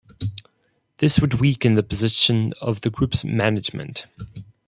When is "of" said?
2.59-2.81